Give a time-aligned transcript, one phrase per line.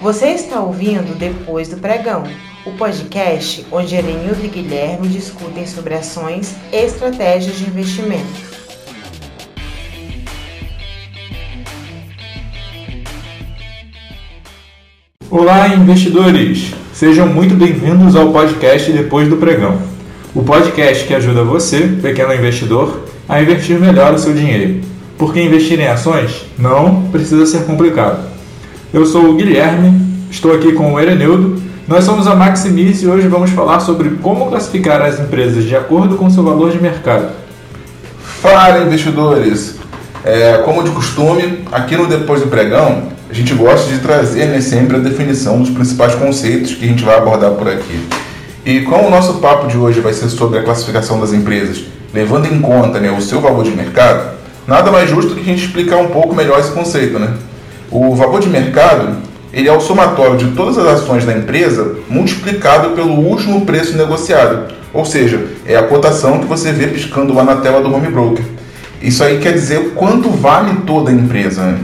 [0.00, 2.22] Você está ouvindo Depois do Pregão,
[2.64, 8.22] o podcast onde Erenildo e Guilherme discutem sobre ações e estratégias de investimento.
[15.28, 16.72] Olá, investidores!
[16.94, 19.82] Sejam muito bem-vindos ao podcast Depois do Pregão.
[20.32, 24.80] O podcast que ajuda você, pequeno investidor, a investir melhor o seu dinheiro.
[25.18, 28.37] Porque investir em ações não precisa ser complicado.
[28.90, 30.00] Eu sou o Guilherme,
[30.30, 31.60] estou aqui com o Erenildo.
[31.86, 36.16] Nós somos a Maximis e hoje vamos falar sobre como classificar as empresas de acordo
[36.16, 37.28] com seu valor de mercado.
[38.40, 39.76] Fala, investidores!
[40.24, 44.62] É, como de costume, aqui no Depois do Pregão, a gente gosta de trazer né,
[44.62, 48.08] sempre a definição dos principais conceitos que a gente vai abordar por aqui.
[48.64, 51.84] E como o nosso papo de hoje vai ser sobre a classificação das empresas,
[52.14, 54.30] levando em conta né, o seu valor de mercado,
[54.66, 57.18] nada mais justo que a gente explicar um pouco melhor esse conceito.
[57.18, 57.34] Né?
[57.90, 59.16] O valor de mercado
[59.52, 64.74] ele é o somatório de todas as ações da empresa multiplicado pelo último preço negociado.
[64.92, 68.44] Ou seja, é a cotação que você vê piscando lá na tela do home broker.
[69.00, 71.62] Isso aí quer dizer quanto vale toda a empresa.
[71.62, 71.78] Né?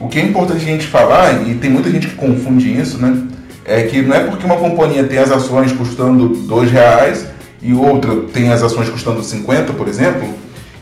[0.00, 3.16] O que é importante a gente falar, e tem muita gente que confunde isso, né?
[3.64, 7.26] É que não é porque uma companhia tem as ações custando dois reais
[7.62, 10.28] e outra tem as ações custando 50, por exemplo,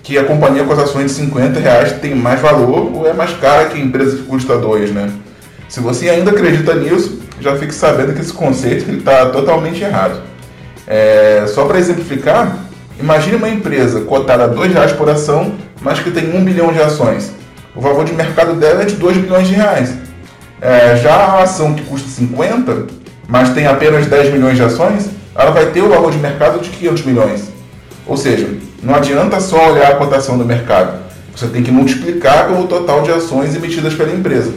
[0.02, 3.32] que a companhia com as ações de 50 reais tem mais valor ou é mais
[3.34, 5.10] cara que a empresa que custa dois, né?
[5.68, 10.20] Se você ainda acredita nisso, já fique sabendo que esse conceito está totalmente errado.
[10.86, 12.56] É, só para exemplificar,
[12.98, 16.80] imagine uma empresa cotada a dois reais por ação, mas que tem um bilhão de
[16.80, 17.32] ações
[17.74, 19.94] o valor de mercado dela é de 2 bilhões de reais.
[20.60, 22.86] É, já a ação que custa 50,
[23.28, 26.68] mas tem apenas 10 milhões de ações, ela vai ter o valor de mercado de
[26.70, 27.44] 500 milhões.
[28.06, 28.48] Ou seja,
[28.82, 30.98] não adianta só olhar a cotação do mercado.
[31.36, 34.52] Você tem que multiplicar pelo total de ações emitidas pela empresa.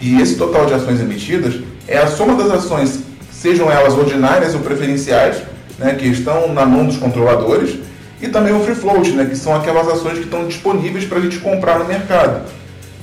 [0.00, 1.54] E esse total de ações emitidas
[1.88, 5.42] é a soma das ações, sejam elas ordinárias ou preferenciais,
[5.78, 7.76] né, que estão na mão dos controladores,
[8.20, 11.20] e também o free float, né, que são aquelas ações que estão disponíveis para a
[11.20, 12.42] gente comprar no mercado.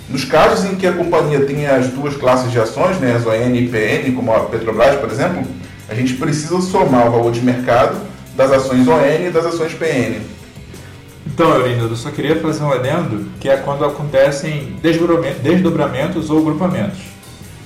[0.09, 3.53] Nos casos em que a companhia tem as duas classes de ações, né, as ON
[3.53, 5.43] e PN, como a Petrobras, por exemplo,
[5.89, 10.21] a gente precisa somar o valor de mercado das ações ON e das ações PN.
[11.25, 16.99] Então, Eurinho, eu só queria fazer um adendo, que é quando acontecem desdobramentos ou grupamentos.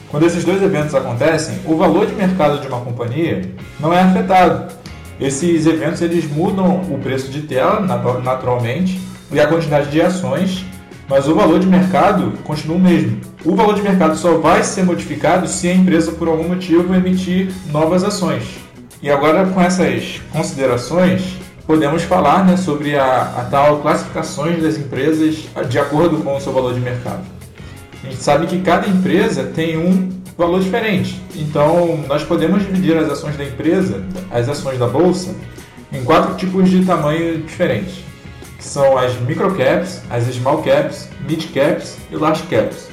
[0.10, 3.42] Quando esses dois eventos acontecem, o valor de mercado de uma companhia
[3.80, 4.72] não é afetado,
[5.20, 7.80] esses eventos eles mudam o preço de tela
[8.24, 9.00] naturalmente
[9.32, 10.66] e a quantidade de ações,
[11.08, 13.22] mas o valor de mercado continua o mesmo.
[13.46, 17.52] O valor de mercado só vai ser modificado se a empresa por algum motivo emitir
[17.72, 18.44] novas ações.
[19.04, 21.36] E agora com essas considerações
[21.68, 26.54] podemos falar né, sobre a, a tal classificações das empresas de acordo com o seu
[26.54, 27.22] valor de mercado.
[28.02, 31.22] A gente sabe que cada empresa tem um valor diferente.
[31.36, 35.36] Então, nós podemos dividir as ações da empresa, as ações da bolsa,
[35.92, 37.96] em quatro tipos de tamanho diferentes,
[38.58, 42.88] que são as microcaps, as small caps, mid caps e large caps.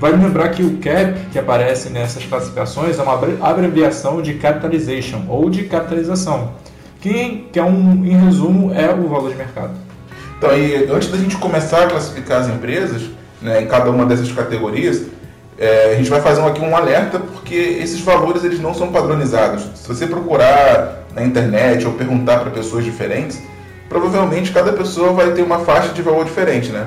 [0.00, 5.50] Vale lembrar que o CAP, que aparece nessas classificações, é uma abreviação de capitalization ou
[5.50, 6.52] de capitalização,
[7.02, 9.72] que, que é um, em resumo, é o valor de mercado.
[10.38, 13.02] Então, e antes da gente começar a classificar as empresas,
[13.42, 15.02] né, em cada uma dessas categorias,
[15.58, 19.68] é, a gente vai fazer aqui um alerta porque esses valores eles não são padronizados.
[19.74, 23.38] Se você procurar na internet ou perguntar para pessoas diferentes,
[23.86, 26.86] provavelmente cada pessoa vai ter uma faixa de valor diferente, né?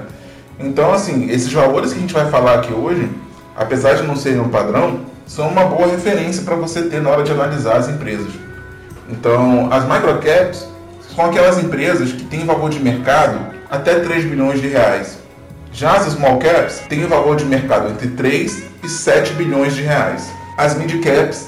[0.59, 3.09] Então, assim, esses valores que a gente vai falar aqui hoje,
[3.55, 7.23] apesar de não serem um padrão, são uma boa referência para você ter na hora
[7.23, 8.31] de analisar as empresas.
[9.09, 10.67] Então, as microcaps
[11.15, 15.17] são aquelas empresas que têm valor de mercado até 3 bilhões de reais.
[15.71, 20.31] Já as small caps têm valor de mercado entre 3 e 7 bilhões de reais.
[20.55, 21.47] As mid caps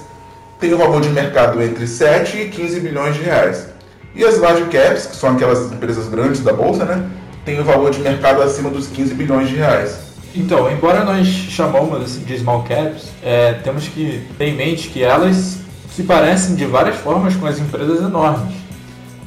[0.59, 3.67] têm um valor de mercado entre 7 e 15 bilhões de reais.
[4.15, 7.05] E as large caps, que são aquelas empresas grandes da bolsa, né,
[7.45, 9.99] têm um valor de mercado acima dos 15 bilhões de reais.
[10.33, 15.01] Então, embora nós chamamos assim, de small caps, é, temos que ter em mente que
[15.01, 15.59] elas
[15.89, 18.53] se parecem de várias formas com as empresas enormes.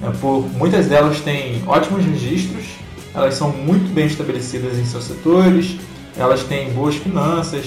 [0.02, 2.78] É, por muitas delas têm ótimos registros
[3.14, 5.76] elas são muito bem estabelecidas em seus setores,
[6.16, 7.66] elas têm boas finanças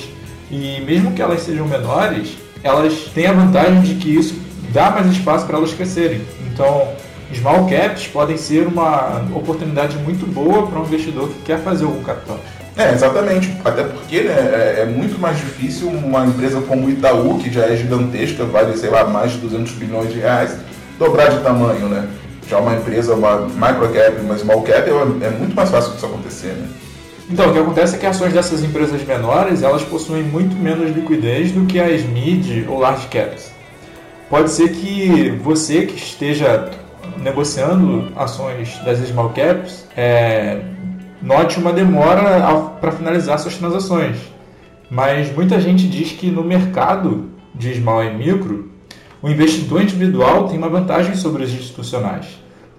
[0.49, 4.35] e mesmo que elas sejam menores, elas têm a vantagem de que isso
[4.71, 6.21] dá mais espaço para elas crescerem.
[6.51, 6.87] Então,
[7.35, 12.03] small caps podem ser uma oportunidade muito boa para um investidor que quer fazer algum
[12.03, 12.39] capital.
[12.77, 13.55] É, exatamente.
[13.63, 17.75] Até porque né, é, é, muito mais difícil uma empresa como Itaú, que já é
[17.75, 20.57] gigantesca, vale, sei lá, mais de 200 bilhões de reais,
[20.97, 22.07] dobrar de tamanho, né?
[22.47, 26.05] Já uma empresa, uma micro cap, uma small cap, é, é muito mais fácil disso
[26.05, 26.67] acontecer, né?
[27.29, 31.51] Então, o que acontece é que ações dessas empresas menores, elas possuem muito menos liquidez
[31.51, 33.51] do que as mid ou large caps.
[34.29, 36.69] Pode ser que você que esteja
[37.17, 40.61] negociando ações das small caps é,
[41.21, 44.17] note uma demora para finalizar suas transações.
[44.89, 48.71] Mas muita gente diz que no mercado de small e micro,
[49.21, 52.25] o investidor individual tem uma vantagem sobre os institucionais,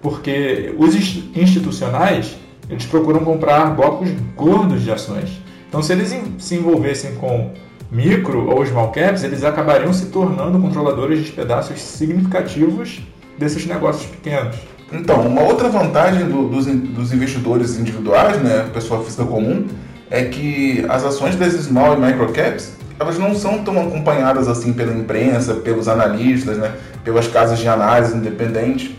[0.01, 2.35] porque os institucionais
[2.69, 5.41] eles procuram comprar blocos gordos de ações.
[5.67, 7.51] Então, se eles se envolvessem com
[7.91, 13.01] micro ou small caps, eles acabariam se tornando controladores de pedaços significativos
[13.37, 14.55] desses negócios pequenos.
[14.91, 19.67] Então, uma outra vantagem do, dos, dos, investidores individuais, né, pessoa física comum,
[20.09, 24.71] é que as ações das small e micro caps elas não são tão acompanhadas assim
[24.71, 28.91] pela imprensa, pelos analistas, né, pelas casas de análise independentes.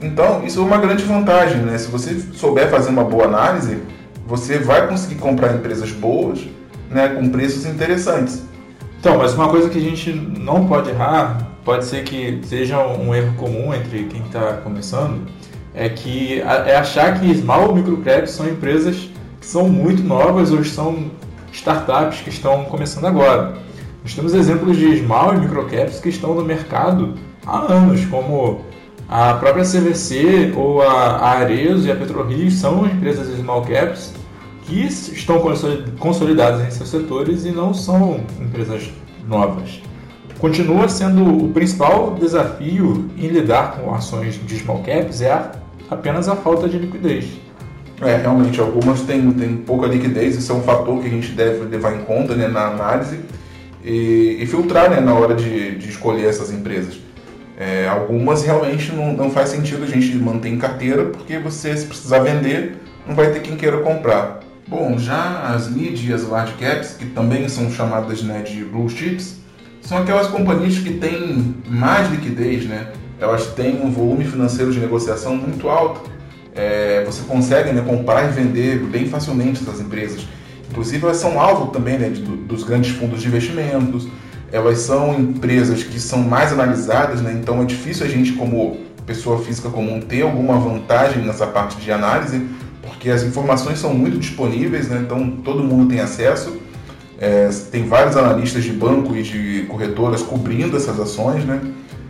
[0.00, 1.78] Então, isso é uma grande vantagem, né?
[1.78, 3.78] Se você souber fazer uma boa análise,
[4.26, 6.40] você vai conseguir comprar empresas boas,
[6.90, 8.42] né, com preços interessantes.
[8.98, 13.14] Então, mas uma coisa que a gente não pode errar, pode ser que seja um
[13.14, 15.26] erro comum entre quem está começando,
[15.74, 19.08] é que é achar que small ou microcaps são empresas
[19.40, 21.10] que são muito novas ou são
[21.52, 23.54] startups que estão começando agora.
[24.02, 27.14] Nós temos exemplos de small e microcaps que estão no mercado
[27.46, 28.64] há anos, como
[29.08, 34.12] a própria CVC ou a, Arezo e a PetroRio são empresas small caps
[34.64, 35.40] que estão
[35.98, 38.90] consolidadas em seus setores e não são empresas
[39.28, 39.80] novas.
[40.42, 45.52] Continua sendo o principal desafio em lidar com ações de small caps é a,
[45.88, 47.26] apenas a falta de liquidez.
[48.00, 51.64] É, realmente, algumas têm, têm pouca liquidez, isso é um fator que a gente deve
[51.66, 53.20] levar em conta né, na análise
[53.84, 56.98] e, e filtrar né, na hora de, de escolher essas empresas.
[57.56, 61.86] É, algumas realmente não, não faz sentido a gente manter em carteira, porque você, se
[61.86, 64.40] precisar vender, não vai ter quem queira comprar.
[64.66, 68.88] Bom, já as mid e as large caps, que também são chamadas né, de blue
[68.88, 69.40] chips,
[69.82, 72.88] são aquelas companhias que têm mais liquidez, né?
[73.22, 76.10] elas têm um volume financeiro de negociação muito alto.
[76.54, 80.26] É, você consegue né, comprar e vender bem facilmente essas empresas.
[80.70, 84.08] Inclusive, elas são alvo também né, de, dos grandes fundos de investimentos,
[84.50, 87.38] elas são empresas que são mais analisadas, né?
[87.40, 91.90] então é difícil a gente, como pessoa física comum, ter alguma vantagem nessa parte de
[91.90, 92.46] análise,
[92.82, 95.02] porque as informações são muito disponíveis, né?
[95.04, 96.60] então todo mundo tem acesso.
[97.22, 101.60] É, tem vários analistas de banco e de corretoras cobrindo essas ações, né?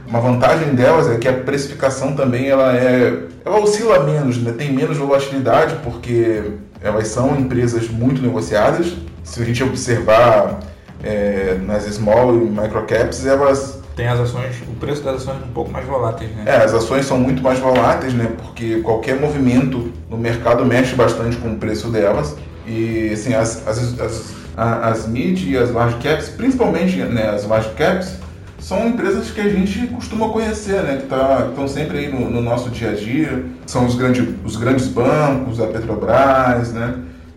[0.08, 4.54] Uma vantagem delas é que a precificação também ela é, ela oscila menos, né?
[4.56, 8.94] tem menos volatilidade porque elas são empresas muito negociadas.
[9.22, 10.60] Se a gente observar
[11.04, 15.44] é, nas small e micro caps, elas tem as ações, o preço das ações é
[15.44, 16.44] um pouco mais voláteis, né?
[16.46, 18.32] É, as ações são muito mais voláteis, né?
[18.42, 22.34] Porque qualquer movimento no mercado mexe bastante com o preço delas.
[22.66, 27.70] E assim, as, as, as, as mid e as large caps, principalmente né, as large
[27.70, 28.16] caps,
[28.62, 30.98] são empresas que a gente costuma conhecer, né?
[30.98, 33.44] Que tá, estão sempre aí no, no nosso dia a dia.
[33.66, 36.94] São os, grande, os grandes bancos, a Petrobras, né?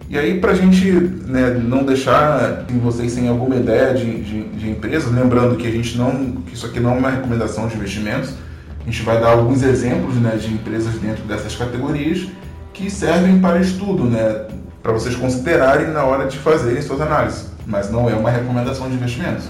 [0.07, 4.69] E aí, para a gente né, não deixar vocês sem alguma ideia de, de, de,
[4.69, 8.31] empresas, lembrando que a gente não, que isso aqui não é uma recomendação de investimentos,
[8.79, 12.27] a gente vai dar alguns exemplos né, de empresas dentro dessas categorias
[12.71, 14.45] que servem para estudo, né,
[14.85, 18.93] para vocês considerarem na hora de fazerem suas análises, mas não é uma recomendação de
[18.93, 19.45] investimentos.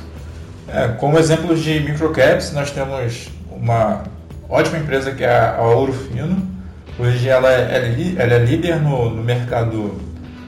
[0.65, 4.04] É, como exemplos de microcaps, nós temos uma
[4.50, 6.42] ótima empresa que é a Ouro Fino.
[6.98, 9.96] Hoje ela é, ela é líder no, no mercado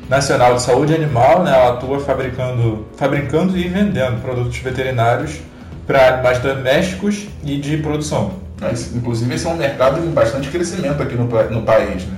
[0.08, 5.42] Nacional de Saúde Animal, né, ela atua fabricando, fabricando e vendendo produtos veterinários
[5.86, 8.36] para animais domésticos e de produção.
[8.62, 12.06] Mas, inclusive, esse é um mercado em bastante crescimento aqui no, no país.
[12.06, 12.18] Né?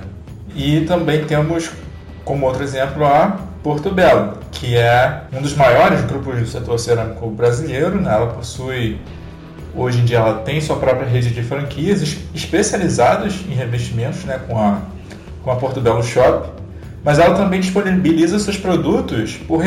[0.54, 1.72] E também temos,
[2.30, 7.28] como outro exemplo, a Porto Belo, que é um dos maiores grupos do setor cerâmico
[7.28, 8.00] brasileiro.
[8.00, 8.08] Né?
[8.08, 9.00] Ela possui,
[9.74, 14.38] hoje em dia, ela tem sua própria rede de franquias especializadas em revestimentos, né?
[14.46, 14.78] com, a,
[15.42, 16.60] com a Porto Belo Shop
[17.02, 19.62] mas ela também disponibiliza seus produtos por,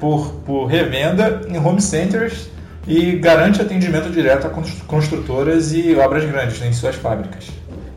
[0.00, 2.48] por, por revenda em home centers
[2.88, 4.50] e garante atendimento direto a
[4.86, 7.48] construtoras e obras grandes né, em suas fábricas.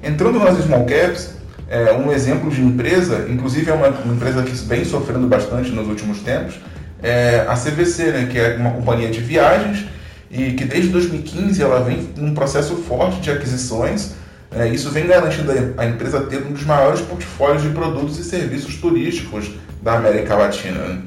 [0.04, 1.34] Entrando nas small caps,
[1.70, 6.20] é, um exemplo de empresa, inclusive é uma, empresa que vem sofrendo bastante nos últimos
[6.20, 6.56] tempos,
[7.02, 9.86] é a CVC, né, que é uma companhia de viagens
[10.32, 14.14] e que desde 2015 ela vem num processo forte de aquisições
[14.56, 18.76] é, isso vem garantindo a empresa ter um dos maiores portfólios de produtos e serviços
[18.76, 19.52] turísticos
[19.82, 20.80] da América Latina.
[20.80, 21.00] Né?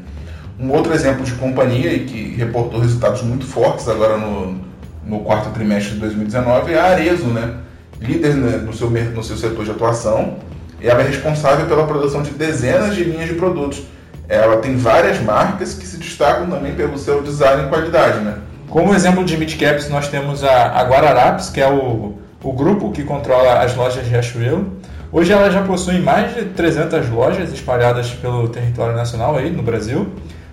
[0.59, 4.61] Um outro exemplo de companhia que reportou resultados muito fortes agora no,
[5.05, 7.55] no quarto trimestre de 2019 é a Arezo, né?
[8.00, 10.37] Líder né, no, seu, no seu setor de atuação,
[10.81, 13.83] e ela é responsável pela produção de dezenas de linhas de produtos
[14.29, 18.38] ela tem várias marcas que se destacam também pelo seu design e qualidade, né?
[18.69, 23.05] Como exemplo de midcaps, nós temos a, a Guararapes, que é o, o grupo que
[23.05, 24.73] controla as lojas de Riachuelo.
[25.12, 30.09] Hoje ela já possui mais de 300 lojas espalhadas pelo território nacional aí no Brasil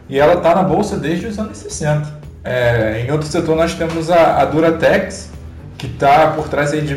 [0.08, 2.22] e ela está na bolsa desde os anos 60.
[2.44, 5.32] É, em outro setor nós temos a, a Duratex,
[5.78, 6.94] que está por trás aí de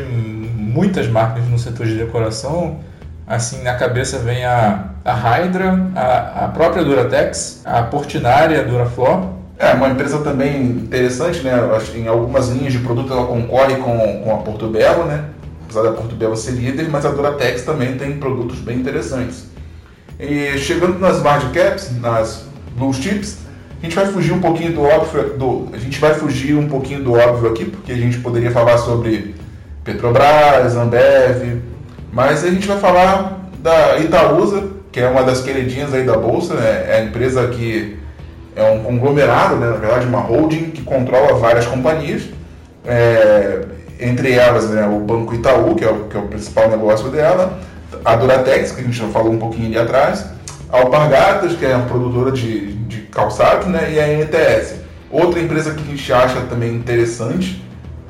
[0.76, 2.80] muitas marcas no setor de decoração.
[3.26, 9.30] Assim, na cabeça vem a, a Hydra, a, a própria Duratex, a Portinari, a Duraflor.
[9.59, 11.52] É, uma empresa também interessante, né?
[11.95, 15.25] Em algumas linhas de produto ela concorre com, com a Porto Belo, né?
[15.64, 19.47] Apesar da Porto Belo ser líder, mas a Duratex também tem produtos bem interessantes.
[20.21, 22.45] E chegando nas large caps, nas
[22.76, 23.38] blue chips,
[23.80, 27.02] a gente vai fugir um pouquinho do óbvio, do, a gente vai fugir um pouquinho
[27.02, 29.35] do óbvio aqui, porque a gente poderia falar sobre
[29.87, 31.62] Petrobras, Ambev,
[32.12, 36.55] mas a gente vai falar da Itaúsa, que é uma das queridinhas aí da bolsa,
[36.55, 36.87] né?
[36.88, 37.97] É a empresa que
[38.57, 39.66] é um conglomerado, né?
[39.69, 42.23] na verdade, uma holding que controla várias companhias,
[42.85, 43.64] é,
[44.00, 47.59] entre elas né, o Banco Itaú, que é, o, que é o principal negócio dela,
[48.05, 50.25] a Duratex, que a gente já falou um pouquinho ali atrás,
[50.73, 53.09] a Alpargatas, que é a produtora de, de
[53.69, 54.76] né, e a NTS.
[55.11, 57.62] Outra empresa que a gente acha também interessante,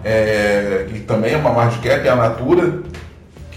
[0.05, 2.81] é, que também é uma margem cap, é a Natura,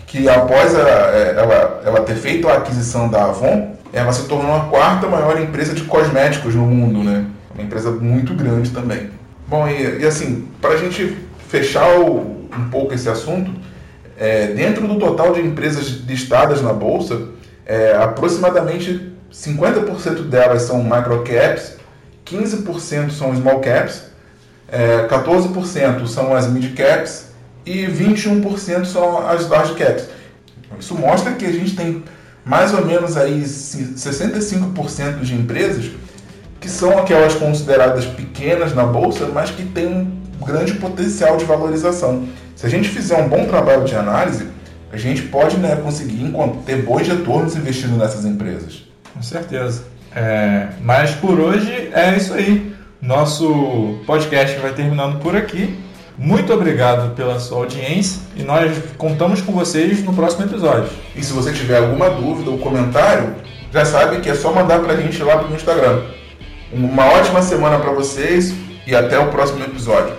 [0.07, 4.55] que após a, é, ela, ela ter feito a aquisição da Avon, ela se tornou
[4.55, 7.25] a quarta maior empresa de cosméticos no mundo, né?
[7.53, 9.09] Uma empresa muito grande também.
[9.47, 11.17] Bom, e, e assim, para a gente
[11.47, 13.51] fechar o, um pouco esse assunto,
[14.17, 17.29] é, dentro do total de empresas listadas na Bolsa,
[17.65, 21.77] é, aproximadamente 50% delas são microcaps,
[22.25, 24.09] 15% são small caps,
[24.71, 27.29] é, 14% são as mid caps
[27.65, 30.07] e 21% são as large caps.
[30.79, 32.03] Isso mostra que a gente tem
[32.45, 35.91] mais ou menos aí 65% de empresas
[36.59, 42.27] que são aquelas consideradas pequenas na bolsa, mas que têm um grande potencial de valorização.
[42.55, 44.47] Se a gente fizer um bom trabalho de análise,
[44.91, 46.33] a gente pode né, conseguir
[46.65, 48.83] ter bons retornos investindo nessas empresas.
[49.13, 49.83] Com certeza.
[50.15, 52.73] É, mas por hoje é isso aí.
[53.01, 55.79] Nosso podcast vai terminando por aqui.
[56.17, 60.89] Muito obrigado pela sua audiência e nós contamos com vocês no próximo episódio.
[61.15, 63.35] E se você tiver alguma dúvida ou comentário,
[63.73, 66.01] já sabe que é só mandar para a gente lá no Instagram.
[66.73, 68.53] Uma ótima semana para vocês
[68.85, 70.13] e até o próximo episódio.